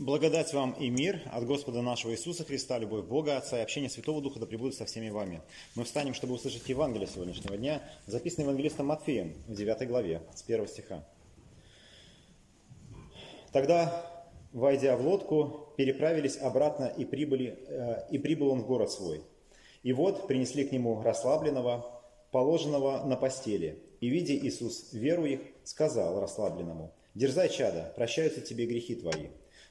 Благодать 0.00 0.54
вам 0.54 0.72
и 0.72 0.88
мир 0.88 1.20
от 1.30 1.44
Господа 1.44 1.82
нашего 1.82 2.12
Иисуса 2.12 2.42
Христа, 2.42 2.78
любовь 2.78 3.04
Бога, 3.04 3.36
Отца 3.36 3.58
и 3.58 3.62
общение 3.62 3.90
Святого 3.90 4.22
Духа 4.22 4.40
да 4.40 4.46
пребудет 4.46 4.74
со 4.74 4.86
всеми 4.86 5.10
вами. 5.10 5.42
Мы 5.74 5.84
встанем, 5.84 6.14
чтобы 6.14 6.32
услышать 6.32 6.66
Евангелие 6.70 7.06
сегодняшнего 7.06 7.54
дня, 7.58 7.82
записанное 8.06 8.46
Евангелистом 8.46 8.86
Матфеем 8.86 9.34
в 9.46 9.54
9 9.54 9.86
главе, 9.86 10.22
с 10.34 10.42
1 10.42 10.68
стиха. 10.68 11.04
Тогда, 13.52 14.26
войдя 14.54 14.96
в 14.96 15.06
лодку, 15.06 15.68
переправились 15.76 16.38
обратно 16.38 16.86
и, 16.86 17.04
прибыли, 17.04 17.58
э, 17.68 18.06
и 18.10 18.16
прибыл 18.16 18.52
он 18.52 18.62
в 18.62 18.66
город 18.66 18.90
свой. 18.90 19.20
И 19.82 19.92
вот 19.92 20.26
принесли 20.26 20.64
к 20.64 20.72
нему 20.72 21.02
расслабленного, 21.02 21.84
положенного 22.30 23.04
на 23.04 23.16
постели. 23.16 23.82
И, 24.00 24.08
видя 24.08 24.34
Иисус 24.34 24.94
веру 24.94 25.26
их, 25.26 25.40
сказал 25.62 26.18
расслабленному, 26.22 26.90
«Дерзай, 27.14 27.50
чада, 27.50 27.92
прощаются 27.96 28.40
тебе 28.40 28.64
грехи 28.64 28.94
твои». 28.94 29.26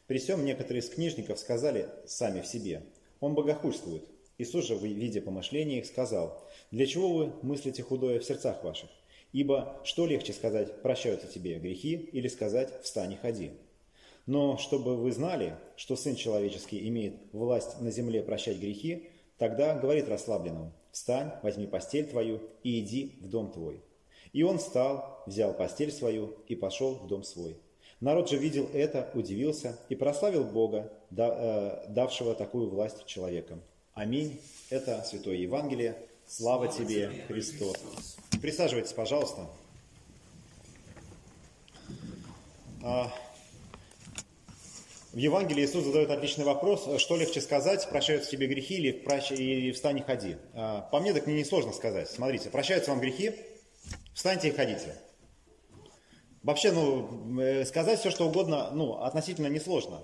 При 0.10 0.18
всем 0.18 0.44
некоторые 0.44 0.82
из 0.82 0.90
книжников 0.90 1.38
сказали 1.38 1.88
сами 2.08 2.42
в 2.42 2.48
себе, 2.48 2.82
он 3.20 3.36
богохульствует. 3.36 4.10
Иисус 4.40 4.66
же, 4.66 4.76
видя 4.76 5.22
помышления 5.22 5.78
их, 5.78 5.86
сказал, 5.86 6.44
для 6.72 6.88
чего 6.88 7.14
вы 7.14 7.34
мыслите 7.44 7.84
худое 7.84 8.20
в 8.20 8.26
сердцах 8.26 8.64
ваших? 8.64 8.90
Ибо 9.34 9.80
что 9.84 10.08
легче 10.08 10.34
сказать, 10.34 10.82
прощаются 10.82 11.28
тебе 11.28 11.60
грехи, 11.60 11.94
или 12.12 12.28
сказать, 12.28 12.82
встань 12.82 13.14
и 13.14 13.18
ходи? 13.18 13.52
Но 14.26 14.58
чтобы 14.58 14.98
вы 14.98 15.12
знали, 15.12 15.56
что 15.76 15.96
Сын 15.96 16.16
Человеческий 16.16 16.88
имеет 16.88 17.14
власть 17.32 17.80
на 17.80 17.92
земле 17.92 18.24
прощать 18.24 18.58
грехи, 18.58 19.10
тогда 19.38 19.78
говорит 19.78 20.10
расслабленному, 20.10 20.74
встань, 20.92 21.34
возьми 21.44 21.68
постель 21.68 22.08
твою 22.08 22.42
и 22.64 22.80
иди 22.80 23.14
в 23.22 23.30
дом 23.30 23.52
твой. 23.52 23.80
И 24.34 24.42
он 24.42 24.58
встал, 24.58 25.22
взял 25.28 25.54
постель 25.54 25.92
свою 25.92 26.36
и 26.48 26.56
пошел 26.56 26.96
в 26.96 27.06
дом 27.06 27.24
свой. 27.24 27.58
Народ 28.02 28.30
же 28.30 28.38
видел 28.38 28.70
это, 28.74 29.10
удивился 29.14 29.78
и 29.90 29.96
прославил 29.96 30.46
Бога, 30.46 30.92
э, 31.12 31.86
давшего 31.90 32.34
такую 32.34 32.70
власть 32.70 33.06
человекам. 33.06 33.62
Аминь. 33.94 34.40
Это 34.70 35.04
Святое 35.04 35.36
Евангелие. 35.36 35.98
Слава, 36.26 36.72
Слава 36.72 36.88
тебе, 36.88 37.08
тебе, 37.08 37.24
Христос. 37.28 37.76
Присаживайтесь, 38.42 38.94
пожалуйста. 38.94 39.50
А, 42.82 43.12
в 45.12 45.18
Евангелии 45.18 45.66
Иисус 45.66 45.84
задает 45.84 46.12
отличный 46.12 46.46
вопрос, 46.46 46.88
что 47.00 47.18
легче 47.18 47.42
сказать, 47.42 47.90
прощаются 47.90 48.32
тебе 48.32 48.48
грехи 48.48 48.76
или, 48.76 48.92
прощ... 48.92 49.32
или 49.32 49.72
встань 49.72 49.98
и 49.98 50.02
ходи. 50.02 50.38
А, 50.54 50.82
по 50.82 51.02
мне 51.02 51.14
так 51.14 51.28
мне 51.28 51.40
несложно 51.40 51.74
сказать. 51.74 52.10
Смотрите, 52.10 52.50
прощаются 52.50 52.92
вам 52.92 53.02
грехи, 53.02 53.34
встаньте 54.14 54.48
и 54.48 54.52
ходите. 54.52 54.96
Вообще, 56.44 56.72
ну, 56.72 57.42
э, 57.42 57.66
сказать 57.66 58.00
все, 58.00 58.12
что 58.12 58.28
угодно, 58.28 58.70
ну, 58.72 58.94
относительно 59.02 59.48
несложно. 59.48 60.00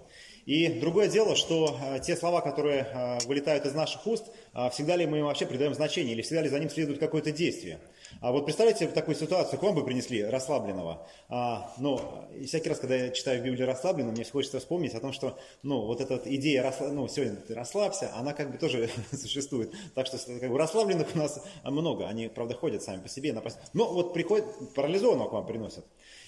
И 0.45 0.67
другое 0.80 1.08
дело, 1.08 1.36
что 1.36 1.77
э, 1.81 2.00
те 2.02 2.16
слова, 2.17 2.42
которые 2.42 2.81
э, 2.81 3.19
вылетают 3.25 3.66
из 3.66 3.73
наших 3.73 4.05
уст, 4.05 4.25
всегда 4.72 4.97
ли 4.97 5.05
мы 5.05 5.19
им 5.19 5.25
вообще 5.25 5.45
придаем 5.45 5.73
значение, 5.73 6.14
или 6.14 6.22
всегда 6.22 6.42
ли 6.42 6.50
за 6.50 6.59
ним 6.59 6.69
следует 6.69 7.00
какое-то 7.00 7.31
действие. 7.31 7.80
А 8.22 8.31
вот 8.31 8.45
представьте 8.45 8.88
такую 8.88 9.16
ситуацию, 9.16 9.59
к 9.59 9.64
вам 9.64 9.75
бы 9.75 9.83
принесли 9.83 10.23
расслабленного. 10.23 11.08
А, 11.30 11.73
ну, 11.77 12.00
и 12.38 12.45
всякий 12.45 12.70
раз, 12.70 12.80
когда 12.80 12.95
я 12.95 13.09
читаю 13.09 13.44
Библию 13.44 13.67
расслабленно, 13.67 14.11
мне 14.11 14.23
хочется 14.23 14.59
вспомнить 14.59 14.94
о 14.94 14.99
том, 14.99 15.14
что, 15.14 15.38
ну, 15.64 15.86
вот 15.86 16.02
эта 16.02 16.22
идея, 16.36 16.64
расслаб... 16.64 16.92
ну, 16.92 17.08
сегодня 17.08 17.36
ты 17.36 17.53
расслабься, 17.53 18.11
она 18.16 18.33
как 18.33 18.52
бы 18.52 18.58
тоже 18.58 18.89
существует. 19.11 19.73
Так 19.94 20.08
что, 20.08 20.17
как 20.17 20.49
бы, 20.49 20.58
расслабленных 20.58 21.08
у 21.16 21.17
нас 21.17 21.44
много, 21.64 22.08
они, 22.08 22.27
правда, 22.27 22.55
ходят 22.55 22.83
сами 22.83 23.02
по 23.02 23.09
себе. 23.09 23.36
Но 23.73 23.92
вот 23.92 24.14
приходят, 24.14 24.45
парализованного 24.73 25.30
к 25.30 25.33
вам 25.33 25.45
приносят. 25.45 25.86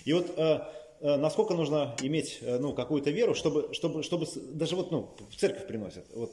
И 0.08 0.14
вот 0.14 0.34
э, 0.38 0.62
э, 1.02 1.18
насколько 1.18 1.54
нужно 1.54 1.94
иметь 2.02 2.38
э, 2.40 2.60
ну, 2.60 2.74
какую-то 2.74 3.12
веру, 3.12 3.36
чтобы, 3.36 3.74
чтобы, 3.74 4.04
чтобы 4.04 4.26
даже 4.54 4.78
вот 4.78 4.90
ну, 4.90 5.14
в 5.30 5.36
церковь 5.36 5.68
приносят. 5.68 6.06
Вот, 6.16 6.32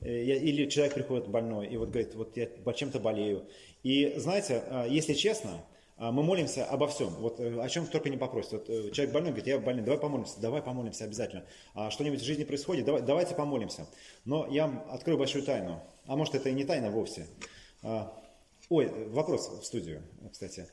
или 0.00 0.70
человек 0.70 0.94
приходит 0.94 1.26
больной 1.26 1.66
и 1.66 1.76
вот 1.76 1.88
говорит, 1.88 2.14
вот 2.14 2.36
я 2.36 2.48
чем-то 2.72 3.00
болею. 3.00 3.48
И 3.82 4.14
знаете, 4.16 4.62
если 4.88 5.14
честно, 5.14 5.64
мы 5.96 6.22
молимся 6.22 6.64
обо 6.66 6.86
всем. 6.86 7.08
Вот 7.14 7.40
о 7.40 7.68
чем 7.68 7.88
только 7.88 8.08
не 8.08 8.16
попросит. 8.16 8.52
Вот 8.52 8.66
человек 8.92 9.12
больной 9.12 9.32
говорит, 9.32 9.48
я 9.48 9.58
больной, 9.58 9.84
давай 9.84 9.98
помолимся, 9.98 10.40
давай 10.40 10.62
помолимся 10.62 11.02
обязательно. 11.02 11.44
А 11.74 11.90
что-нибудь 11.90 12.20
в 12.20 12.24
жизни 12.24 12.44
происходит, 12.44 12.84
давай, 12.84 13.02
давайте 13.02 13.34
помолимся. 13.34 13.88
Но 14.24 14.46
я 14.48 14.68
вам 14.68 14.84
открою 14.88 15.18
большую 15.18 15.42
тайну. 15.42 15.82
А 16.06 16.14
может 16.14 16.36
это 16.36 16.48
и 16.48 16.52
не 16.52 16.64
тайна 16.64 16.92
вовсе. 16.92 17.26
Ой, 18.68 19.08
вопрос 19.08 19.48
в 19.48 19.64
студию, 19.64 20.04
кстати. 20.30 20.68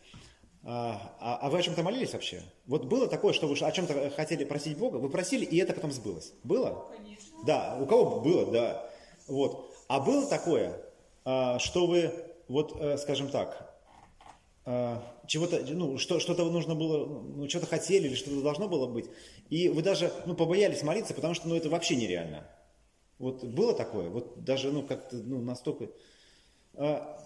А, 0.67 1.15
а, 1.19 1.37
а 1.41 1.49
вы 1.51 1.59
о 1.59 1.61
чем-то 1.61 1.83
молились 1.83 2.13
вообще? 2.13 2.41
Вот 2.65 2.85
было 2.85 3.07
такое, 3.07 3.33
что 3.33 3.47
вы 3.47 3.55
о 3.55 3.71
чем-то 3.71 4.09
хотели 4.09 4.43
просить 4.45 4.77
Бога, 4.79 4.97
вы 4.97 5.09
просили, 5.09 5.45
и 5.45 5.57
это 5.57 5.73
потом 5.73 5.91
сбылось? 5.91 6.33
Было? 6.43 6.87
Конечно. 6.97 7.37
Да, 7.45 7.77
у 7.79 7.85
кого 7.85 8.19
было, 8.19 8.51
да. 8.51 8.89
Вот. 9.27 9.71
А 9.87 9.99
было 9.99 10.25
такое, 10.27 10.81
а, 11.23 11.59
что 11.59 11.85
вы, 11.85 12.11
вот, 12.47 12.75
э, 12.81 12.97
скажем 12.97 13.29
так, 13.29 13.77
а, 14.65 15.03
чего-то, 15.27 15.63
ну, 15.69 15.99
что, 15.99 16.19
что-то 16.19 16.45
нужно 16.45 16.73
было, 16.73 17.05
ну, 17.05 17.47
что-то 17.47 17.67
хотели 17.67 18.07
или 18.07 18.15
что-то 18.15 18.41
должно 18.41 18.67
было 18.67 18.87
быть, 18.87 19.05
и 19.51 19.69
вы 19.69 19.83
даже, 19.83 20.11
ну, 20.25 20.33
побоялись 20.33 20.81
молиться, 20.81 21.13
потому 21.13 21.35
что, 21.35 21.47
ну, 21.47 21.55
это 21.55 21.69
вообще 21.69 21.95
нереально. 21.95 22.43
Вот 23.19 23.43
было 23.43 23.75
такое, 23.75 24.09
вот 24.09 24.43
даже, 24.43 24.71
ну, 24.71 24.81
как-то, 24.81 25.17
ну, 25.17 25.41
настолько... 25.41 25.89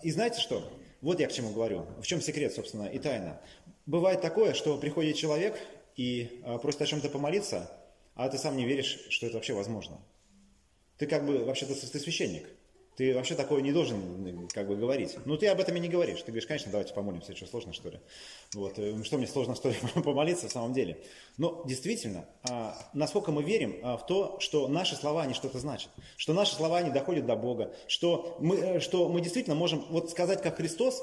И 0.04 0.12
знаете 0.12 0.40
что? 0.40 0.62
Вот 1.02 1.20
я 1.20 1.28
к 1.28 1.32
чему 1.32 1.52
говорю. 1.52 1.86
В 2.02 2.08
чем 2.08 2.22
секрет, 2.22 2.54
собственно, 2.54 2.86
и 2.86 3.00
тайна. 3.00 3.40
Бывает 3.86 4.22
такое, 4.22 4.54
что 4.54 4.78
приходит 4.78 5.16
человек 5.16 5.58
и 5.96 6.42
а, 6.44 6.58
просит 6.58 6.82
о 6.82 6.86
чем-то 6.86 7.10
помолиться, 7.10 7.72
а 8.16 8.28
ты 8.30 8.38
сам 8.38 8.58
не 8.58 8.66
веришь, 8.66 9.00
что 9.10 9.26
это 9.26 9.36
вообще 9.36 9.54
возможно. 9.54 9.98
Ты 10.98 11.08
как 11.08 11.26
бы, 11.26 11.46
вообще-то, 11.46 11.74
ты 11.74 12.00
священник. 12.00 12.50
Ты 13.00 13.16
вообще 13.16 13.34
такое 13.34 13.62
не 13.62 13.72
должен 13.72 14.50
как 14.50 14.68
бы 14.68 14.76
говорить. 14.76 15.16
Ну, 15.24 15.38
ты 15.38 15.48
об 15.48 15.62
этом 15.62 15.74
и 15.78 15.80
не 15.80 15.88
говоришь. 15.88 16.20
Ты 16.20 16.34
говоришь, 16.34 16.46
конечно, 16.46 16.70
давайте 16.70 16.94
помолимся, 16.94 17.34
что 17.34 17.46
сложно, 17.46 17.72
что 17.72 17.88
ли. 17.88 18.02
Вот. 18.54 18.78
Э, 18.78 19.02
что 19.06 19.18
мне 19.18 19.26
сложно, 19.26 19.56
что 19.56 19.70
ли, 19.70 19.76
помолиться 20.04 20.50
в 20.50 20.52
самом 20.52 20.74
деле. 20.74 21.02
Но 21.38 21.64
действительно, 21.66 22.26
а, 22.50 22.78
насколько 22.92 23.32
мы 23.32 23.42
верим 23.42 23.80
а, 23.84 23.96
в 23.96 24.06
то, 24.06 24.38
что 24.42 24.68
наши 24.68 24.98
слова, 24.98 25.22
они 25.22 25.34
что-то 25.34 25.60
значат. 25.60 25.90
Что 26.18 26.34
наши 26.34 26.54
слова, 26.56 26.80
они 26.80 26.90
доходят 26.90 27.26
до 27.26 27.38
Бога. 27.38 27.74
Что 27.88 28.36
мы, 28.42 28.58
э, 28.58 28.80
что 28.82 29.08
мы 29.08 29.22
действительно 29.22 29.56
можем 29.56 29.86
вот 29.92 30.12
сказать, 30.12 30.42
как 30.42 30.58
Христос, 30.58 31.02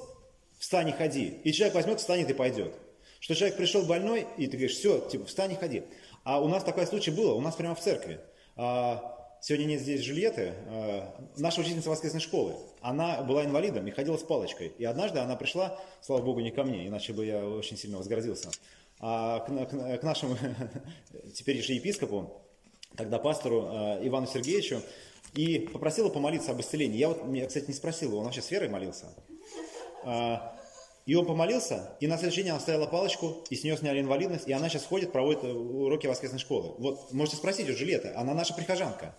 встань 0.58 0.90
и 0.90 0.92
ходи. 0.92 1.40
И 1.44 1.52
человек 1.54 1.76
возьмет, 1.76 2.00
встанет 2.00 2.28
и 2.28 2.34
пойдет. 2.34 2.74
Что 3.20 3.34
человек 3.34 3.56
пришел 3.56 3.86
больной, 3.86 4.26
и 4.36 4.46
ты 4.48 4.58
говоришь, 4.58 4.76
все, 4.76 5.00
типа, 5.00 5.24
встань 5.24 5.52
и 5.52 5.54
ходи. 5.54 5.84
А 6.24 6.42
у 6.42 6.48
нас 6.48 6.62
такой 6.62 6.86
случай 6.86 7.10
было, 7.10 7.32
у 7.32 7.40
нас 7.40 7.54
прямо 7.54 7.74
в 7.74 7.80
церкви. 7.80 8.20
А, 8.54 9.16
Сегодня 9.40 9.66
нет 9.66 9.80
здесь 9.80 10.00
Жильеты, 10.00 10.54
э, 10.66 11.02
наша 11.36 11.60
учительница 11.60 11.90
воскресной 11.90 12.20
школы. 12.20 12.56
Она 12.80 13.22
была 13.22 13.44
инвалидом 13.44 13.86
и 13.86 13.90
ходила 13.90 14.16
с 14.16 14.22
палочкой. 14.22 14.72
И 14.78 14.84
однажды 14.84 15.18
она 15.20 15.36
пришла, 15.36 15.78
слава 16.00 16.22
богу, 16.22 16.40
не 16.40 16.50
ко 16.50 16.64
мне, 16.64 16.86
иначе 16.86 17.12
бы 17.12 17.24
я 17.24 17.46
очень 17.46 17.76
сильно 17.76 17.98
возгордился, 17.98 18.50
а 18.98 19.40
к, 19.40 19.46
к, 19.46 19.98
к 19.98 20.02
нашему 20.02 20.36
теперь 21.34 21.62
же 21.62 21.74
епископу, 21.74 22.42
тогда 22.96 23.18
пастору 23.18 23.68
э, 23.70 24.06
Ивану 24.06 24.26
Сергеевичу, 24.26 24.80
и 25.34 25.58
попросила 25.58 26.08
помолиться 26.08 26.52
об 26.52 26.60
исцелении. 26.60 26.96
Я 26.96 27.08
вот, 27.08 27.22
я, 27.34 27.46
кстати, 27.46 27.66
не 27.68 27.74
спросил, 27.74 28.16
он 28.16 28.24
вообще 28.24 28.42
с 28.42 28.50
верой 28.50 28.68
молился. 28.68 29.06
А, 30.04 30.55
и 31.06 31.14
он 31.14 31.24
помолился, 31.24 31.96
и 32.00 32.08
на 32.08 32.18
следующий 32.18 32.42
день 32.42 32.50
она 32.50 32.58
оставила 32.58 32.86
палочку, 32.86 33.44
и 33.48 33.54
с 33.54 33.62
нее 33.62 33.76
сняли 33.76 34.00
инвалидность, 34.00 34.48
и 34.48 34.52
она 34.52 34.68
сейчас 34.68 34.84
ходит, 34.84 35.12
проводит 35.12 35.44
э, 35.44 35.52
уроки 35.52 36.08
воскресной 36.08 36.40
школы. 36.40 36.74
Вот, 36.78 37.12
можете 37.12 37.36
спросить 37.36 37.70
у 37.70 37.76
Жилета, 37.76 38.12
она 38.16 38.34
наша 38.34 38.52
прихожанка. 38.54 39.16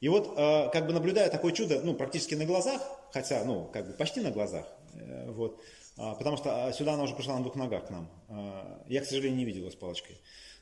И 0.00 0.08
вот, 0.10 0.34
э, 0.36 0.68
как 0.70 0.86
бы 0.86 0.92
наблюдая 0.92 1.30
такое 1.30 1.52
чудо, 1.52 1.80
ну, 1.82 1.94
практически 1.94 2.34
на 2.34 2.44
глазах, 2.44 2.82
хотя, 3.10 3.42
ну, 3.44 3.70
как 3.72 3.86
бы 3.86 3.94
почти 3.94 4.20
на 4.20 4.30
глазах, 4.30 4.66
э, 4.92 5.30
вот, 5.30 5.62
э, 5.96 6.14
потому 6.18 6.36
что 6.36 6.66
а, 6.66 6.72
сюда 6.74 6.92
она 6.92 7.04
уже 7.04 7.14
пришла 7.14 7.36
на 7.36 7.42
двух 7.42 7.56
ногах 7.56 7.86
к 7.86 7.90
нам. 7.90 8.10
Э, 8.28 8.82
я, 8.88 9.00
к 9.00 9.06
сожалению, 9.06 9.38
не 9.38 9.46
видел 9.46 9.64
ее 9.64 9.70
с 9.70 9.76
палочкой. 9.76 10.20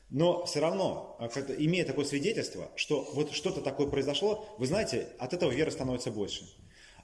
Но 0.09 0.45
все 0.45 0.61
равно, 0.61 1.19
имея 1.57 1.85
такое 1.85 2.05
свидетельство, 2.05 2.69
что 2.75 3.05
вот 3.13 3.33
что-то 3.33 3.61
такое 3.61 3.87
произошло, 3.87 4.47
вы 4.57 4.65
знаете, 4.65 5.09
от 5.19 5.33
этого 5.33 5.51
вера 5.51 5.69
становится 5.69 6.09
больше. 6.09 6.45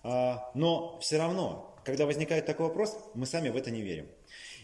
Но 0.02 0.98
все 1.02 1.18
равно 1.20 1.75
когда 1.86 2.06
возникает 2.06 2.46
такой 2.46 2.68
вопрос, 2.68 2.98
мы 3.14 3.26
сами 3.26 3.50
в 3.50 3.56
это 3.56 3.72
не 3.72 3.82
верим. 3.82 4.08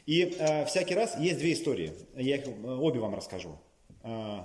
И 0.05 0.35
э, 0.37 0.65
всякий 0.65 0.95
раз 0.95 1.17
есть 1.17 1.37
две 1.37 1.53
истории, 1.53 1.93
я 2.15 2.37
их 2.37 2.47
э, 2.47 2.51
обе 2.51 2.99
вам 2.99 3.15
расскажу, 3.15 3.59
э, 4.03 4.39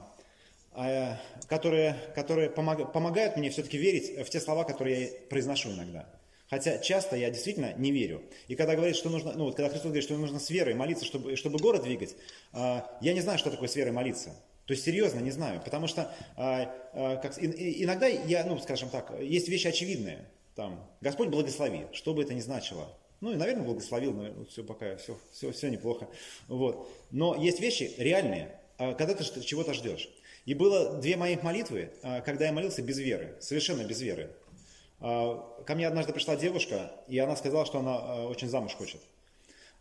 э, 0.77 1.17
которые, 1.49 1.97
которые 2.15 2.51
помог, 2.51 2.93
помогают 2.93 3.37
мне 3.37 3.51
все-таки 3.51 3.79
верить 3.79 4.19
в 4.27 4.31
те 4.31 4.41
слова, 4.41 4.65
которые 4.65 5.03
я 5.03 5.09
произношу 5.31 5.73
иногда. 5.73 6.07
Хотя 6.49 6.79
часто 6.79 7.17
я 7.17 7.31
действительно 7.31 7.73
не 7.77 7.91
верю. 7.91 8.23
И 8.47 8.55
когда 8.55 8.77
говорит, 8.77 8.95
что 8.95 9.11
нужно, 9.11 9.33
ну 9.33 9.47
вот 9.47 9.57
когда 9.57 9.69
Христос 9.69 9.87
говорит, 9.87 10.05
что 10.05 10.17
нужно 10.17 10.39
с 10.39 10.49
верой 10.51 10.75
молиться, 10.75 11.05
чтобы, 11.05 11.35
чтобы 11.35 11.59
город 11.59 11.83
двигать, 11.83 12.15
э, 12.53 12.83
я 13.01 13.15
не 13.15 13.21
знаю, 13.21 13.39
что 13.39 13.51
такое 13.51 13.69
с 13.69 13.75
верой 13.75 13.93
молиться. 13.93 14.31
То 14.67 14.73
есть 14.73 14.85
серьезно 14.85 15.21
не 15.21 15.31
знаю, 15.31 15.63
потому 15.65 15.87
что 15.87 16.13
э, 16.37 16.67
э, 16.93 17.17
как, 17.23 17.39
и, 17.43 17.85
иногда 17.85 18.07
я, 18.07 18.45
ну 18.45 18.59
скажем 18.59 18.91
так, 18.91 19.13
есть 19.21 19.49
вещи 19.49 19.69
очевидные. 19.69 20.27
Там, 20.57 20.91
Господь 21.03 21.29
благослови, 21.29 21.87
что 21.93 22.15
бы 22.15 22.23
это 22.23 22.33
ни 22.33 22.41
значило. 22.41 22.89
Ну 23.21 23.33
и, 23.33 23.37
наверное, 23.37 23.65
благословил, 23.65 24.13
но 24.13 24.45
все 24.47 24.65
пока, 24.65 24.97
все, 24.97 25.19
все, 25.31 25.53
все 25.53 25.69
неплохо. 25.69 26.09
Вот. 26.49 26.89
Но 27.11 27.35
есть 27.35 27.61
вещи 27.61 27.95
реальные, 27.99 28.59
а 28.79 28.95
когда 28.95 29.15
ты 29.15 29.25
чего-то 29.43 29.75
ждешь. 29.75 30.09
И 30.47 30.55
было 30.55 30.95
две 30.95 31.17
моих 31.17 31.43
молитвы, 31.43 31.93
когда 32.25 32.47
я 32.47 32.53
молился 32.53 32.81
без 32.81 32.99
веры, 32.99 33.37
совершенно 33.41 33.85
без 33.85 34.01
веры. 34.01 34.31
Ко 34.99 35.75
мне 35.75 35.87
однажды 35.87 36.15
пришла 36.15 36.37
девушка, 36.37 36.91
и 37.07 37.19
она 37.19 37.37
сказала, 37.37 37.67
что 37.67 37.81
она 37.81 38.27
очень 38.27 38.49
замуж 38.49 38.75
хочет. 38.75 39.01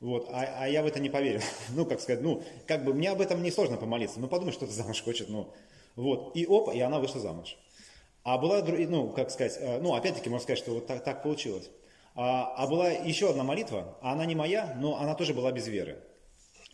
Вот, 0.02 0.28
а, 0.30 0.64
а 0.64 0.68
я 0.68 0.84
в 0.84 0.88
это 0.88 1.00
не 1.00 1.10
поверил. 1.10 1.42
Ну, 1.70 1.86
как 1.86 2.02
сказать, 2.02 2.22
ну, 2.22 2.44
как 2.68 2.84
бы 2.84 2.94
мне 2.94 3.12
об 3.12 3.22
этом 3.22 3.42
не 3.42 3.52
сложно 3.52 3.78
помолиться. 3.78 4.20
Ну, 4.20 4.28
подумай, 4.28 4.52
что 4.52 4.68
ты 4.68 4.74
замуж 4.74 5.02
хочет, 5.02 5.30
ну. 5.30 5.54
Вот, 5.96 6.36
и 6.36 6.46
опа, 6.46 6.74
и 6.74 6.80
она 6.82 7.00
вышла 7.00 7.22
замуж. 7.22 7.58
А 8.26 8.40
была, 8.40 8.64
ну, 8.64 9.10
как 9.10 9.30
сказать, 9.30 9.56
э, 9.62 9.80
ну, 9.80 9.94
опять-таки, 9.94 10.30
можно 10.30 10.44
сказать, 10.44 10.58
что 10.58 10.72
вот 10.72 10.88
так, 10.88 11.04
так 11.04 11.22
получилось. 11.22 11.70
А, 12.16 12.56
а 12.58 12.66
была 12.66 12.90
еще 12.90 13.30
одна 13.30 13.44
молитва, 13.44 14.00
а 14.02 14.14
она 14.14 14.26
не 14.26 14.34
моя, 14.34 14.76
но 14.80 14.98
она 14.98 15.14
тоже 15.14 15.36
была 15.36 15.52
без 15.52 15.68
веры. 15.68 16.00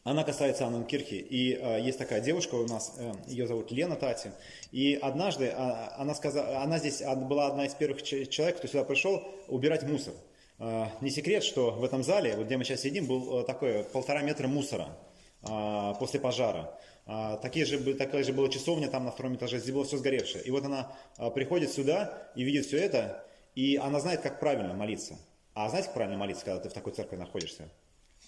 Она 0.06 0.24
касается 0.24 0.65
Анны 0.65 0.86
Кирхи. 0.86 1.15
И 1.15 1.53
э, 1.53 1.81
есть 1.81 1.98
такая 1.98 2.21
девушка 2.21 2.56
у 2.56 2.65
нас, 2.68 2.95
э, 2.98 3.12
ее 3.27 3.48
зовут 3.48 3.69
Лена 3.69 3.98
Тати. 3.98 4.31
И 4.71 4.98
однажды 5.01 5.48
э, 5.48 5.53
она, 5.98 6.15
сказала, 6.15 6.59
она 6.62 6.80
здесь 6.80 7.01
была 7.01 7.48
одна 7.48 7.65
из 7.65 7.74
первых 7.75 8.01
человек, 8.01 8.57
кто 8.57 8.68
сюда 8.69 8.86
пришел 8.86 9.21
убирать 9.50 9.83
мусор. 9.83 10.13
Э, 10.57 10.86
не 11.01 11.09
секрет, 11.09 11.44
что 11.44 11.71
в 11.71 11.83
этом 11.83 12.01
зале, 12.01 12.38
вот 12.38 12.45
где 12.45 12.56
мы 12.56 12.63
сейчас 12.63 12.80
сидим, 12.80 13.07
был 13.07 13.44
такой 13.44 13.83
полтора 13.83 14.21
метра 14.21 14.48
мусора 14.48 14.98
э, 15.44 15.94
после 16.00 16.21
пожара. 16.21 16.80
А, 17.13 17.35
такие 17.35 17.65
же, 17.65 17.93
такая 17.95 18.23
же 18.23 18.31
была 18.31 18.47
часовня 18.47 18.87
там 18.87 19.03
на 19.03 19.11
втором 19.11 19.35
этаже, 19.35 19.59
здесь 19.59 19.73
было 19.73 19.83
все 19.83 19.97
сгоревшее. 19.97 20.45
И 20.45 20.49
вот 20.49 20.63
она 20.63 20.95
приходит 21.35 21.69
сюда 21.69 22.31
и 22.37 22.43
видит 22.43 22.65
все 22.65 22.77
это, 22.77 23.27
и 23.53 23.75
она 23.75 23.99
знает, 23.99 24.21
как 24.21 24.39
правильно 24.39 24.73
молиться. 24.73 25.19
А 25.53 25.67
знаете, 25.67 25.87
как 25.87 25.95
правильно 25.95 26.17
молиться, 26.17 26.45
когда 26.45 26.61
ты 26.61 26.69
в 26.69 26.73
такой 26.73 26.93
церкви 26.93 27.17
находишься? 27.17 27.67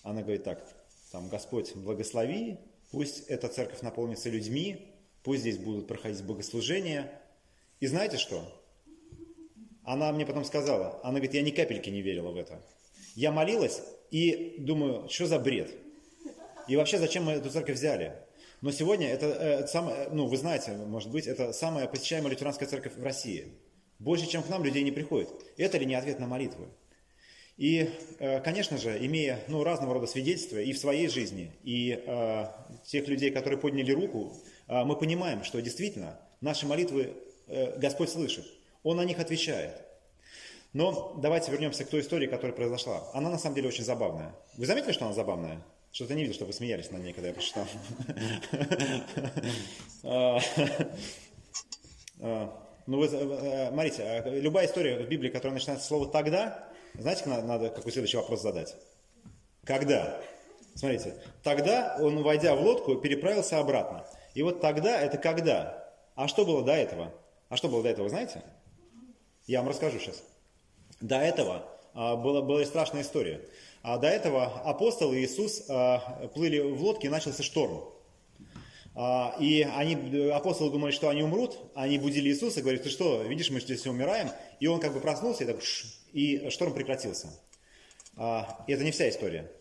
Она 0.01 0.21
говорит 0.21 0.43
так, 0.43 0.67
там, 1.13 1.29
Господь, 1.29 1.73
благослови, 1.77 2.59
пусть 2.91 3.25
эта 3.29 3.47
церковь 3.47 3.79
наполнится 3.83 4.29
людьми, 4.29 4.93
пусть 5.23 5.43
здесь 5.43 5.59
будут 5.59 5.87
проходить 5.87 6.21
богослужения. 6.21 7.09
И 7.79 7.87
знаете 7.87 8.17
что? 8.17 8.43
Она 9.85 10.11
мне 10.11 10.25
потом 10.25 10.43
сказала, 10.43 10.99
она 11.03 11.13
говорит, 11.13 11.33
я 11.33 11.41
ни 11.41 11.51
капельки 11.51 11.89
не 11.89 12.01
верила 12.01 12.31
в 12.31 12.35
это. 12.35 12.61
Я 13.15 13.31
молилась 13.31 13.81
и 14.11 14.55
думаю, 14.57 15.07
что 15.07 15.25
за 15.25 15.39
бред? 15.39 15.71
И 16.67 16.75
вообще, 16.75 16.97
зачем 16.97 17.23
мы 17.23 17.31
эту 17.31 17.49
церковь 17.49 17.77
взяли? 17.77 18.13
Но 18.63 18.71
сегодня 18.71 19.09
это, 19.09 19.25
это 19.25 19.67
самое, 19.67 20.07
ну 20.13 20.25
вы 20.27 20.37
знаете, 20.37 20.71
может 20.71 21.11
быть, 21.11 21.27
это 21.27 21.51
самая 21.51 21.85
посещаемая 21.85 22.31
лютеранская 22.31 22.65
церковь 22.65 22.95
в 22.95 23.03
России. 23.03 23.51
Больше, 23.99 24.25
чем 24.25 24.41
к 24.41 24.47
нам 24.47 24.63
людей 24.63 24.83
не 24.83 24.91
приходит. 24.91 25.27
Это 25.57 25.77
ли 25.77 25.85
не 25.85 25.95
ответ 25.95 26.17
на 26.19 26.27
молитву? 26.27 26.69
И, 27.57 27.89
э, 28.19 28.39
конечно 28.39 28.77
же, 28.77 28.97
имея 29.05 29.41
ну, 29.49 29.65
разного 29.65 29.95
рода 29.95 30.07
свидетельства 30.07 30.59
и 30.59 30.71
в 30.71 30.77
своей 30.77 31.09
жизни, 31.09 31.51
и 31.63 32.01
э, 32.07 32.45
тех 32.85 33.05
людей, 33.09 33.31
которые 33.31 33.59
подняли 33.59 33.91
руку, 33.91 34.31
э, 34.69 34.85
мы 34.85 34.95
понимаем, 34.95 35.43
что 35.43 35.61
действительно 35.61 36.17
наши 36.39 36.65
молитвы 36.65 37.17
э, 37.47 37.77
Господь 37.77 38.11
слышит. 38.11 38.45
Он 38.83 38.95
на 38.95 39.03
них 39.03 39.19
отвечает. 39.19 39.73
Но 40.71 41.19
давайте 41.21 41.51
вернемся 41.51 41.83
к 41.83 41.89
той 41.89 41.99
истории, 41.99 42.27
которая 42.27 42.55
произошла. 42.55 43.09
Она 43.13 43.29
на 43.29 43.37
самом 43.37 43.55
деле 43.55 43.67
очень 43.67 43.83
забавная. 43.83 44.33
Вы 44.55 44.65
заметили, 44.67 44.93
что 44.93 45.03
она 45.03 45.13
забавная? 45.13 45.61
Что-то 45.93 46.15
не 46.15 46.23
видел, 46.23 46.33
что 46.33 46.45
вы 46.45 46.53
смеялись 46.53 46.89
на 46.89 46.97
ней, 46.97 47.13
когда 47.13 47.27
я 47.27 47.33
прочитал. 47.35 47.65
А, 50.05 50.39
а, 52.19 52.67
ну, 52.87 52.97
вы, 52.97 53.05
э, 53.05 53.69
смотрите, 53.69 54.03
а, 54.03 54.29
любая 54.29 54.65
история 54.65 54.97
в 54.97 55.07
Библии, 55.07 55.29
которая 55.29 55.53
начинается 55.53 55.85
с 55.85 55.87
слова 55.87 56.07
«тогда», 56.07 56.67
знаете, 56.95 57.23
надо 57.27 57.69
какой 57.69 57.91
следующий 57.91 58.17
вопрос 58.17 58.41
задать? 58.41 58.75
Когда? 59.63 60.19
Смотрите, 60.75 61.13
тогда 61.43 61.95
он, 62.01 62.21
войдя 62.23 62.55
в 62.55 62.61
лодку, 62.61 62.95
переправился 62.95 63.59
обратно. 63.59 64.05
И 64.33 64.41
вот 64.41 64.61
тогда 64.61 64.99
это 64.99 65.17
когда? 65.17 65.93
А 66.15 66.27
что 66.27 66.43
было 66.43 66.63
до 66.63 66.73
этого? 66.73 67.13
А 67.49 67.55
что 67.55 67.69
было 67.69 67.83
до 67.83 67.89
этого, 67.89 68.09
знаете? 68.09 68.41
Я 69.45 69.59
вам 69.59 69.69
расскажу 69.69 69.99
сейчас. 69.99 70.23
До 70.99 71.17
этого 71.17 71.65
была, 71.93 72.41
была 72.41 72.65
страшная 72.65 73.03
история. 73.03 73.41
А 73.83 73.97
до 73.97 74.07
этого 74.07 74.45
апостолы 74.61 75.19
и 75.19 75.25
Иисус 75.25 75.65
а, 75.67 76.29
плыли 76.33 76.59
в 76.59 76.81
лодке 76.81 77.07
и 77.07 77.09
начался 77.09 77.43
шторм. 77.43 77.83
А, 78.95 79.35
и 79.41 79.61
они, 79.61 80.29
апостолы 80.31 80.71
думали, 80.71 80.91
что 80.91 81.09
они 81.09 81.21
умрут, 81.21 81.59
они 81.75 81.97
будили 81.97 82.29
Иисуса, 82.29 82.61
говорят, 82.61 82.83
ты 82.83 82.89
что, 82.89 83.23
видишь, 83.23 83.49
мы 83.49 83.59
здесь 83.59 83.85
умираем. 83.85 84.29
И 84.61 84.67
он 84.67 84.79
как 84.79 84.93
бы 84.93 85.01
проснулся, 85.01 85.43
и, 85.43 85.47
так, 85.47 85.57
и 86.13 86.49
шторм 86.49 86.73
прекратился. 86.73 87.27
И 88.15 88.71
это 88.71 88.83
не 88.85 88.91
вся 88.91 89.09
история. 89.09 89.51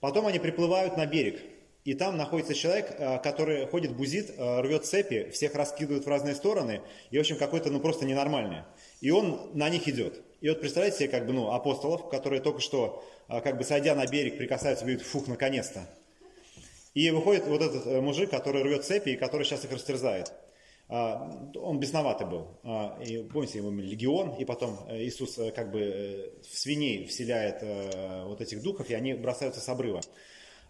Потом 0.00 0.26
они 0.26 0.40
приплывают 0.40 0.96
на 0.96 1.06
берег, 1.06 1.40
и 1.84 1.94
там 1.94 2.16
находится 2.16 2.54
человек, 2.54 2.96
который 3.22 3.66
ходит, 3.66 3.94
бузит, 3.94 4.34
рвет 4.36 4.84
цепи, 4.84 5.30
всех 5.30 5.54
раскидывает 5.54 6.06
в 6.06 6.08
разные 6.08 6.34
стороны, 6.34 6.80
и, 7.10 7.18
в 7.18 7.20
общем, 7.20 7.36
какой-то, 7.36 7.70
ну, 7.70 7.78
просто 7.78 8.04
ненормальный. 8.04 8.62
И 9.00 9.10
он 9.10 9.50
на 9.52 9.68
них 9.68 9.86
идет. 9.86 10.22
И 10.44 10.48
вот 10.50 10.60
представляете 10.60 10.98
себе, 10.98 11.08
как 11.08 11.26
бы, 11.26 11.32
ну, 11.32 11.52
апостолов, 11.52 12.10
которые 12.10 12.42
только 12.42 12.60
что, 12.60 13.02
а, 13.28 13.40
как 13.40 13.56
бы, 13.56 13.64
сойдя 13.64 13.94
на 13.94 14.06
берег, 14.06 14.36
прикасаются, 14.36 14.84
говорят, 14.84 15.00
фух, 15.00 15.26
наконец-то. 15.26 15.88
И 16.92 17.08
выходит 17.08 17.46
вот 17.46 17.62
этот 17.62 17.86
э, 17.86 17.98
мужик, 18.02 18.28
который 18.28 18.62
рвет 18.62 18.84
цепи 18.84 19.08
и 19.08 19.16
который 19.16 19.44
сейчас 19.46 19.64
их 19.64 19.72
растерзает. 19.72 20.34
А, 20.90 21.50
он 21.54 21.80
бесноватый 21.80 22.26
был. 22.26 22.58
А, 22.62 23.00
и 23.02 23.22
помните, 23.22 23.56
его 23.56 23.70
легион, 23.70 24.34
и 24.34 24.44
потом 24.44 24.78
э, 24.86 25.04
Иисус 25.04 25.38
э, 25.38 25.50
как 25.50 25.72
бы 25.72 26.34
в 26.46 26.58
свиней 26.58 27.06
вселяет 27.06 27.62
вот 28.26 28.42
этих 28.42 28.60
духов, 28.60 28.90
и 28.90 28.94
они 28.94 29.14
бросаются 29.14 29.62
с 29.62 29.68
обрыва. 29.70 30.02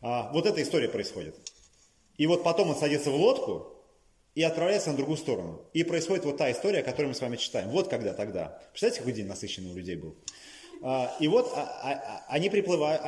Вот 0.01 0.47
эта 0.47 0.63
история 0.63 0.89
происходит. 0.89 1.35
И 2.17 2.29
вот 2.29 2.45
потом 2.45 2.71
он 2.71 2.77
садится 2.77 3.11
в 3.11 3.17
лодку, 3.17 3.74
и 4.35 4.43
отправляется 4.43 4.91
на 4.91 4.97
другую 4.97 5.17
сторону. 5.17 5.63
И 5.73 5.85
происходит 5.85 6.25
вот 6.25 6.37
та 6.37 6.51
история, 6.51 6.83
которую 6.83 7.09
мы 7.09 7.15
с 7.15 7.21
вами 7.21 7.37
читаем. 7.37 7.69
Вот 7.71 7.89
когда 7.89 8.13
тогда. 8.13 8.59
Представляете, 8.71 9.01
какой 9.01 9.13
день 9.13 9.27
насыщенный 9.27 9.71
у 9.71 9.75
людей 9.75 9.97
был? 9.97 10.17
А, 10.83 11.15
и 11.21 11.29
вот 11.29 11.53
а, 11.55 11.63
а, 11.63 12.25
они 12.29 12.51
приплывают, 12.51 13.01